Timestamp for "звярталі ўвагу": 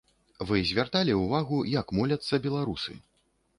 0.69-1.61